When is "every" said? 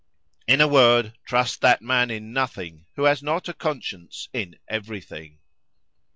4.67-4.99